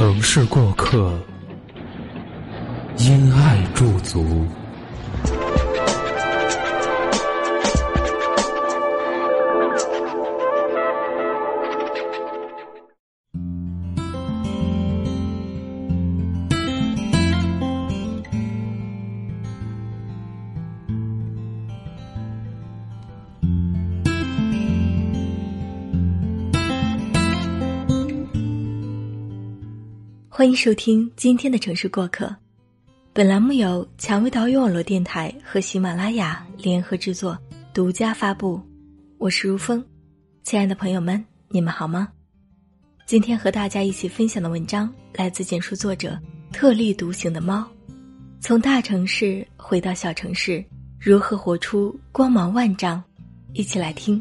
[0.00, 1.12] 城市过客，
[2.96, 4.46] 因爱驻足。
[30.40, 32.34] 欢迎收听今天的城市过客，
[33.12, 37.38] 本栏目由蔷薇岛屿网络电台和喜马拉雅联合制作，
[37.74, 38.58] 独家发布。
[39.18, 39.84] 我是如风，
[40.42, 42.08] 亲爱的朋友们，你们好吗？
[43.04, 46.18] 今天和大家一起分享的文章来自简书作者
[46.50, 47.62] 特立独行的猫，
[48.40, 50.64] 从大城市回到小城市，
[50.98, 53.04] 如何活出光芒万丈？
[53.52, 54.18] 一起来听。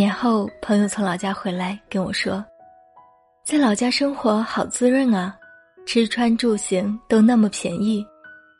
[0.00, 2.42] 年后，朋友从老家回来跟我说，
[3.44, 5.36] 在老家生活好滋润啊，
[5.84, 8.02] 吃穿住行都那么便宜，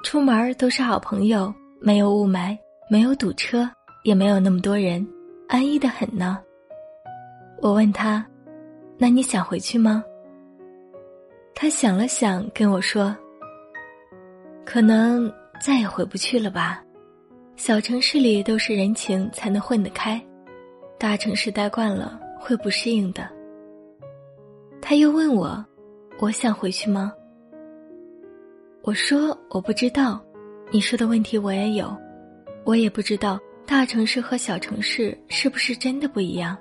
[0.05, 2.55] 出门都是好朋友，没有雾霾，
[2.91, 3.67] 没有堵车，
[4.05, 5.07] 也没有那么多人，
[5.49, 6.39] 安逸的很呢。
[7.63, 8.23] 我问他
[9.01, 10.05] ：“那你想回去吗？”
[11.57, 13.17] 他想了想跟我说
[14.67, 16.85] ：“可能再也回不去了吧，
[17.57, 20.23] 小城市里都是人情才能混得开。”
[21.01, 23.27] 大城市待惯了会不适应的。
[24.83, 25.65] 他又问我
[26.21, 27.11] ：“我想回去吗？”
[28.85, 30.23] 我说：“我不知道。”
[30.71, 31.97] 你说的问题我也有，
[32.65, 36.55] 我也不知道大城市和小城市是不是真的不一样。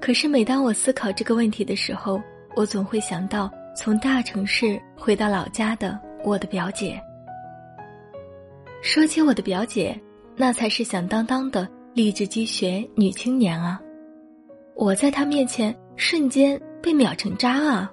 [0.00, 2.20] 可是每当我思考这个问题的时候，
[2.56, 7.00] 我总会想到从大城市回到老家的我的表姐。
[8.82, 9.96] 说起我的表姐。
[10.36, 13.80] 那才是响当当的励志积学女青年啊！
[14.74, 17.90] 我在她面前瞬间被秒成渣啊！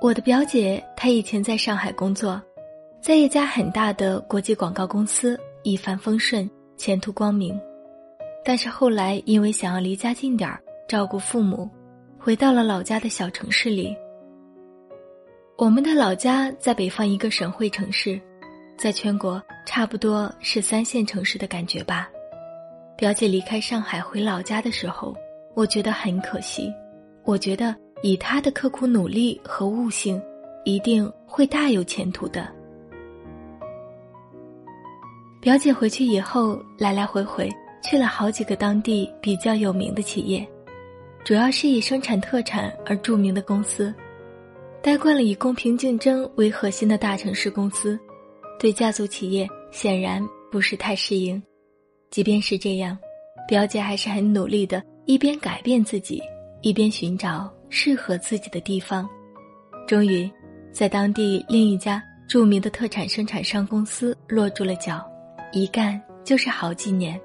[0.00, 2.40] 我的表姐她以前在上海工作，
[3.00, 7.60] 在一家很大的国际广告公司，一帆风顺，前途光明。
[8.44, 11.68] 但是后来因为想要离家近点儿，照顾父母。
[12.20, 13.96] 回到了老家的小城市里。
[15.56, 18.20] 我们的老家在北方一个省会城市，
[18.76, 22.08] 在全国差不多是三线城市的感觉吧。
[22.96, 25.16] 表姐离开上海回老家的时候，
[25.54, 26.72] 我觉得很可惜。
[27.24, 30.20] 我觉得以她的刻苦努力和悟性，
[30.64, 32.48] 一定会大有前途的。
[35.40, 37.48] 表姐回去以后，来来回回
[37.82, 40.46] 去了好几个当地比较有名的企业。
[41.28, 43.94] 主要是以生产特产而著名的公司，
[44.82, 48.00] 待惯了以公平竞争为核心的大城市公司，
[48.58, 51.42] 对家族企业显然不是太适应。
[52.08, 52.96] 即便是这样，
[53.46, 56.18] 表姐还是很努力的，一边改变自己，
[56.62, 59.06] 一边寻找适合自己的地方。
[59.86, 60.30] 终于，
[60.72, 65.06] 在当地另一家著名的特产生产商公司落住了脚，
[65.52, 67.20] 一干就是好几年。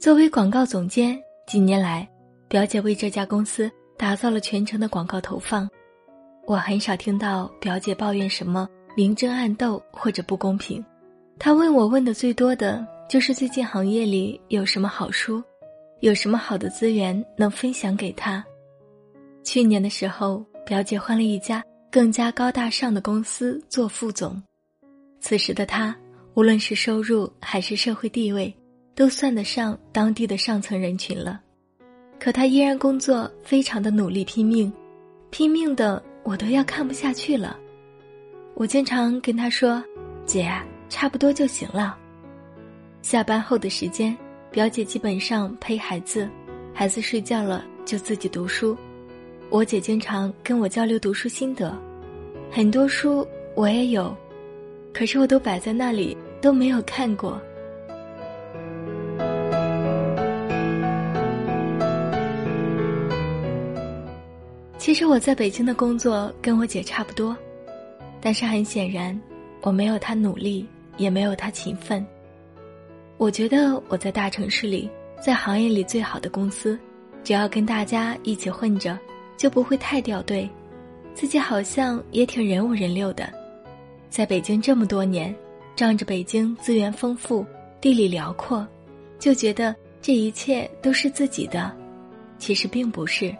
[0.00, 2.08] 作为广告总监，几年来，
[2.48, 5.68] 表姐为这家公司打造了全程的广告投放。
[6.46, 8.66] 我很少听到表姐抱怨什么
[8.96, 10.82] 明争暗斗或者不公平。
[11.38, 15.42] 她问我问的最多的就是最近行业里有什么好书，
[16.00, 18.42] 有什么好的资源能分享给她。
[19.44, 24.42] 去年的时候，表姐换了一家更加高大上的公司做副总。
[25.20, 25.94] 此时的她，
[26.32, 28.50] 无论是收入还是社会地位。
[28.94, 31.40] 都算得上当地的上层人群了，
[32.18, 34.72] 可他依然工作非常的努力拼命，
[35.30, 37.58] 拼命的我都要看不下去了。
[38.54, 39.82] 我经常跟他说
[40.26, 40.52] ：“姐，
[40.88, 41.96] 差不多就行了。”
[43.00, 44.14] 下班后的时间，
[44.50, 46.28] 表姐基本上陪孩子，
[46.74, 48.76] 孩子睡觉了就自己读书。
[49.48, 51.74] 我姐经常跟我交流读书心得，
[52.50, 54.14] 很多书我也有，
[54.92, 57.40] 可是我都摆在那里都没有看过。
[64.90, 67.36] 其实我在北京的工作跟我姐差不多，
[68.20, 69.16] 但是很显然，
[69.60, 70.66] 我没有她努力，
[70.96, 72.04] 也没有她勤奋。
[73.16, 74.90] 我觉得我在大城市里，
[75.24, 76.76] 在行业里最好的公司，
[77.22, 78.98] 只要跟大家一起混着，
[79.36, 80.50] 就不会太掉队。
[81.14, 83.32] 自己好像也挺人五人六的，
[84.08, 85.32] 在北京这么多年，
[85.76, 87.46] 仗着北京资源丰富、
[87.80, 88.66] 地理辽阔，
[89.20, 89.72] 就觉得
[90.02, 91.70] 这一切都是自己的，
[92.38, 93.32] 其实并不是。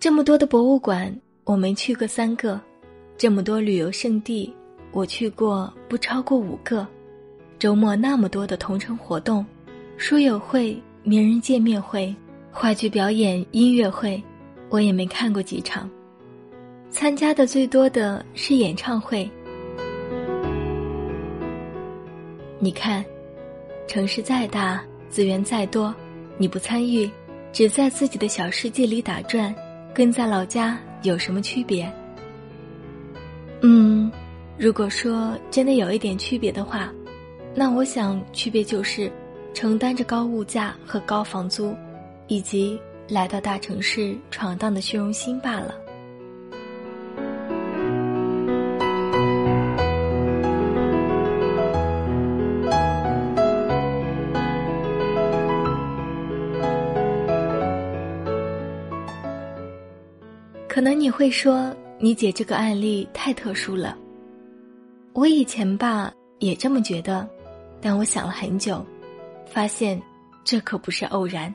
[0.00, 1.12] 这么多的博物馆，
[1.42, 2.56] 我没去过三个；
[3.16, 4.54] 这么多旅游胜地，
[4.92, 6.86] 我去过不超过五个。
[7.58, 9.44] 周末那么多的同城活动，
[9.96, 12.14] 书友会、名人见面会、
[12.52, 14.22] 话剧表演、音乐会，
[14.68, 15.90] 我也没看过几场。
[16.90, 19.28] 参加的最多的是演唱会。
[22.60, 23.04] 你看，
[23.88, 24.80] 城市再大，
[25.10, 25.92] 资源再多，
[26.36, 27.10] 你不参与，
[27.52, 29.52] 只在自己的小世界里打转。
[29.98, 31.92] 跟在老家有什么区别？
[33.62, 34.08] 嗯，
[34.56, 36.88] 如果说真的有一点区别的话，
[37.52, 39.10] 那我想区别就是
[39.52, 41.74] 承担着高物价和高房租，
[42.28, 42.78] 以及
[43.08, 45.74] 来到大城市闯荡的虚荣心罢了。
[60.78, 63.98] 可能你会说，你姐这个案例太特殊了。
[65.12, 67.28] 我以前吧也这么觉得，
[67.80, 68.86] 但我想了很久，
[69.44, 70.00] 发现
[70.44, 71.52] 这可不是偶然。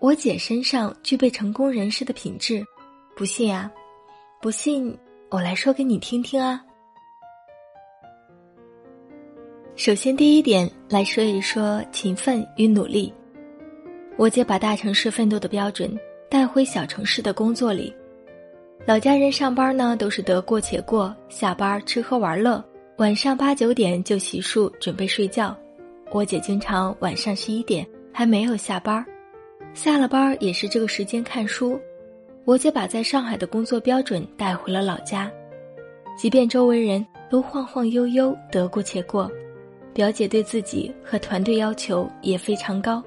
[0.00, 2.60] 我姐身上具备成功人士的品质，
[3.14, 3.70] 不信啊？
[4.42, 4.98] 不信，
[5.30, 6.60] 我来说给你听听啊。
[9.76, 13.14] 首先，第一点来说一说勤奋与努力。
[14.16, 15.96] 我姐把大城市奋斗的标准
[16.28, 17.94] 带回小城市的工作里。
[18.86, 22.62] 老家人上班呢，都是得过且过，下班吃喝玩乐，
[22.98, 25.56] 晚上八九点就洗漱准备睡觉。
[26.10, 29.02] 我姐经常晚上十一点还没有下班，
[29.72, 31.80] 下了班也是这个时间看书。
[32.44, 35.32] 我姐把在上海的工作标准带回了老家，
[36.14, 39.32] 即便周围人都晃晃悠悠得过且过，
[39.94, 43.02] 表姐对自己和团队要求也非常高，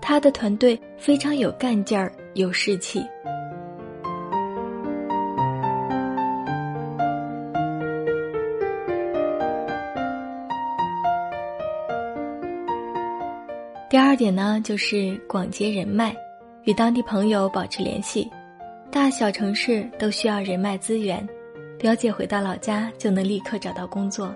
[0.00, 3.04] 她的团队非常有干劲儿，有士气。
[13.98, 16.14] 第二点呢，就是广结人脉，
[16.62, 18.30] 与当地朋友保持联系。
[18.92, 21.28] 大小城市都需要人脉资源，
[21.80, 24.32] 表姐回到老家就能立刻找到工作，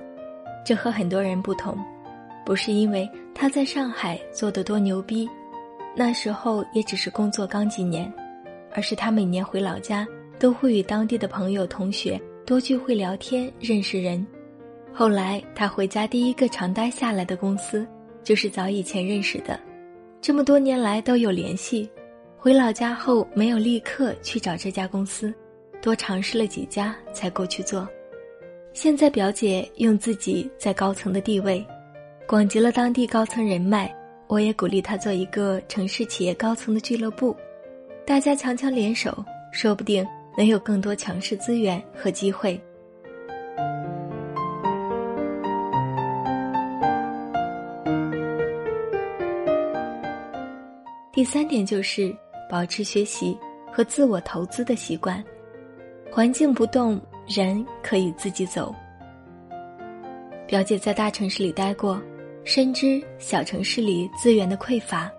[0.67, 1.79] 这和很多人不同，
[2.45, 5.31] 不是因为她在上海做得多牛逼，
[5.95, 8.13] 那时候也只是工作刚几年，
[8.73, 10.05] 而是她每年回老家
[10.41, 14.27] 都会与当地的朋友同学多聚会聊天，认识人。
[14.93, 17.87] 后来她回家第一个常待下来的公司。
[18.23, 19.59] 就是早以前认识的，
[20.21, 21.91] 这么多年来都有联系。
[22.37, 25.33] 回老家后没有立刻去找这家公司，
[25.81, 27.89] 多尝试了几家才过去做。
[28.73, 31.65] 现在表姐用自己在高层的地位，
[32.27, 33.95] 广结了当地高层人脉。
[34.29, 37.37] 我也鼓励她做一个城市企业高层的俱乐部，
[38.07, 40.07] 大家强强联手，说不定
[40.39, 42.59] 能有更多强势资源和机会。
[51.15, 52.15] 第三点就是
[52.49, 53.37] 保持学习
[53.71, 55.23] 和自我投资的习惯。
[56.11, 58.75] 环境不动，人可以自己走。
[60.47, 62.01] 表姐在大城市里待过，
[62.45, 65.13] 深知小城市里资源的匮乏，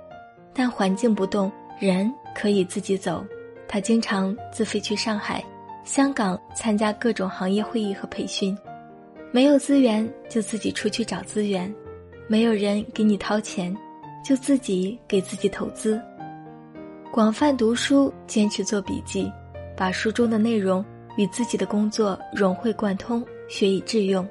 [0.52, 3.24] 但环境不动，人可以自己走。
[3.68, 5.44] 她经常自费去上海、
[5.84, 8.58] 香港参加各种行业会议和培训。
[9.32, 11.72] 没有资源就自己出去找资源，
[12.28, 13.76] 没有人给你掏钱。
[14.24, 16.02] 就自己给自己投资，
[17.12, 19.30] 广泛读书，坚持做笔记，
[19.76, 20.84] 把书中的内容
[21.18, 24.26] 与自己的工作融会贯通，学以致用，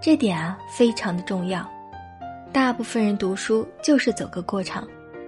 [0.00, 1.66] 这点啊非常的重要。
[2.52, 4.86] 大部分人读书就是走个过场，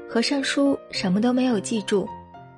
[0.09, 2.07] 合上书什么都没有记住，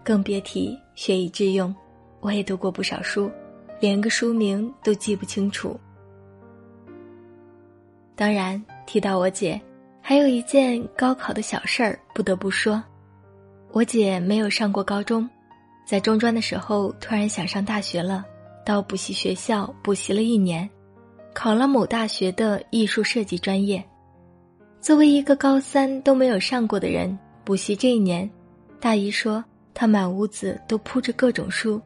[0.02, 1.75] 更别提学以致用。
[2.20, 3.30] 我也读过不少书，
[3.78, 5.78] 连个书名都记不清楚。
[8.16, 9.61] 当然，提到我姐。
[10.06, 12.84] 还有一件高考的小事儿，不得不说，
[13.73, 15.26] 我姐没有上过高中，
[15.87, 18.23] 在中专的时候突然想上大学了，
[18.66, 20.68] 到补习学校补习了一年，
[21.32, 23.82] 考了某大学的艺术设计专业。
[24.78, 28.30] 作为一个高三都没有上过的人，补习这一年，
[28.78, 29.42] 大姨说
[29.73, 31.80] 她满屋子都铺着各种书，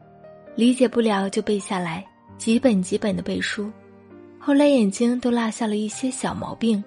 [0.56, 2.04] 理解不了就背下来，
[2.36, 3.70] 几本几本的背书，
[4.40, 6.82] 后来眼睛都落下了一些小毛病。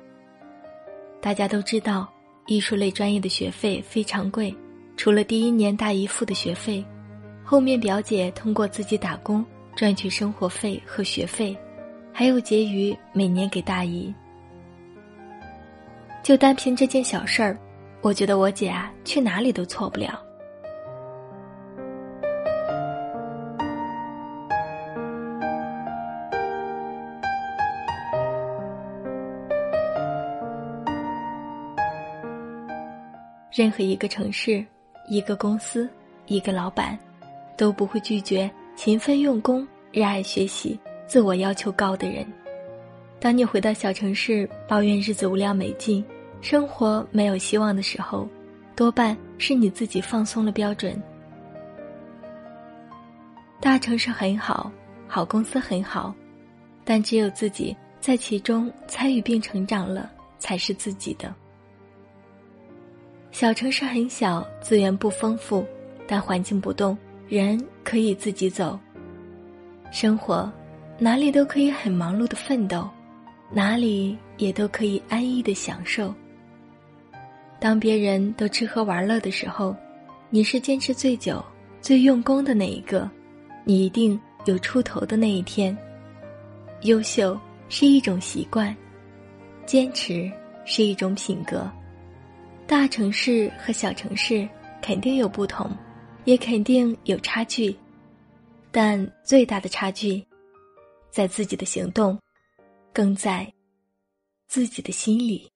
[1.21, 2.11] 大家都知道，
[2.47, 4.53] 艺术类专业的学费非常贵，
[4.97, 6.83] 除了第一年大姨付的学费，
[7.43, 11.55] 后面表姐通过自己打工赚取生活费和学费，
[12.11, 14.11] 还有结余每年给大姨。
[16.23, 17.55] 就单凭这件小事儿，
[18.01, 20.19] 我觉得我姐啊去哪里都错不了。
[33.51, 34.65] 任何一个城市、
[35.09, 35.89] 一个公司、
[36.27, 36.97] 一个老板，
[37.57, 42.25] 都不会拒绝勤奋用功、热爱学习、自我要求高的人。
[43.19, 46.03] 当你回到小城市抱怨日子无聊没劲、
[46.39, 48.25] 生活没有希望的时候，
[48.73, 50.99] 多半是你自己放松了标准。
[53.59, 54.71] 大城市很好，
[55.07, 56.15] 好公司很好，
[56.85, 61.35] 但只有自己在其中参与并成长了，才是自己的。
[63.31, 65.65] 小城市很小，资源不丰富，
[66.05, 66.97] 但环境不动，
[67.29, 68.77] 人可以自己走。
[69.89, 70.51] 生活，
[70.99, 72.87] 哪里都可以很忙碌的奋斗，
[73.49, 76.13] 哪里也都可以安逸的享受。
[77.57, 79.73] 当别人都吃喝玩乐的时候，
[80.29, 81.43] 你是坚持最久、
[81.79, 83.09] 最用功的那一个，
[83.63, 85.75] 你一定有出头的那一天。
[86.81, 88.75] 优秀是一种习惯，
[89.65, 90.29] 坚持
[90.65, 91.71] 是一种品格。
[92.71, 94.47] 大城市和小城市
[94.81, 95.69] 肯定有不同，
[96.23, 97.75] 也肯定有差距，
[98.71, 100.25] 但最大的差距，
[101.09, 102.17] 在自己的行动，
[102.93, 103.45] 更在
[104.47, 105.51] 自己的心里。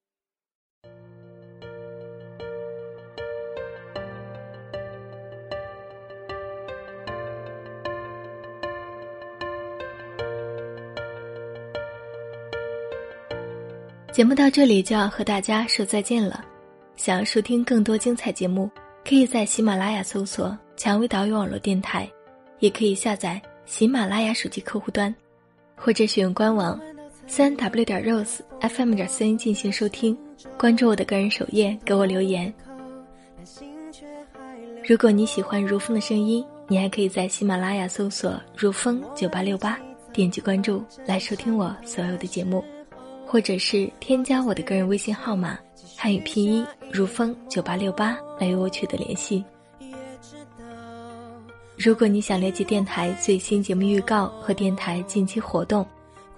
[14.11, 16.43] 节目到这里就要和大家说再见了。
[16.95, 18.69] 想要收听更多精彩节目，
[19.03, 22.09] 可以在喜马拉雅搜索“蔷薇岛屿网络电台”，
[22.59, 25.13] 也可以下载喜马拉雅手机客户端，
[25.75, 26.79] 或者使用官网
[27.27, 30.17] 三 w 点 rose fm 点 cn 进行收听。
[30.57, 32.53] 关注我的个人首页，给我留言。
[34.87, 39.77] 如果你喜欢如风的声音，你还可以在喜马拉雅搜索“如风九八六八”，
[40.13, 42.63] 点击关注来收听我所有的节目，
[43.25, 45.59] 或者是添加我的个人微信号码。
[45.97, 49.43] 汉语拼音如风九八六八来与我取得联系。
[51.77, 55.85] 如果你想了解电台最新节目预告和电台近期活动，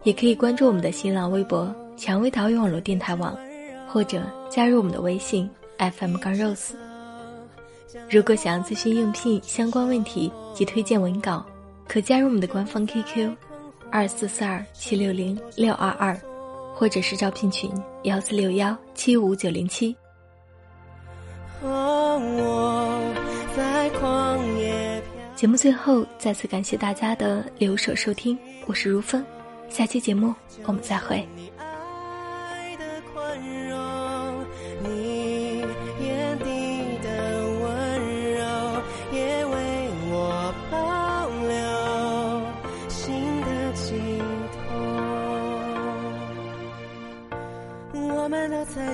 [0.03, 3.37] 也可以关注我们的新浪微博“蔷薇岛屿网络电台网”，
[3.87, 6.73] 或者加入我们的微信 FM 杠 rose。
[8.09, 11.45] 如果想要咨询应聘相关问题及推荐文稿，
[11.87, 13.35] 可加入我们的官方 QQ：
[13.91, 16.19] 二四四二七六零六二二。
[16.77, 17.71] 或者是招聘群
[18.03, 19.97] 幺四六幺七五九零七。
[25.35, 29.25] 节目最后再次感谢大家的留守收听，我是如风，
[29.69, 30.31] 下期节目
[30.65, 31.27] 我们再会。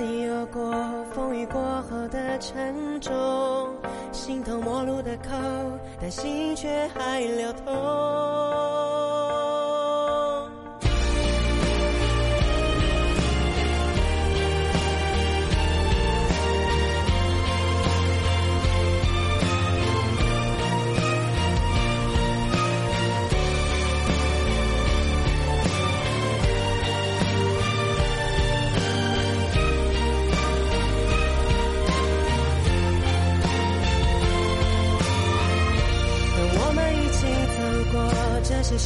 [0.04, 0.72] 有过
[1.12, 3.12] 风雨过后的沉重，
[4.12, 5.30] 形同陌路的口，
[6.00, 8.73] 但心却还流通。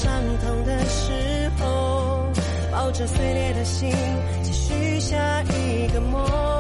[0.01, 2.31] 伤痛的时候，
[2.71, 3.91] 抱着碎裂的心，
[4.45, 6.58] 继续下一个梦。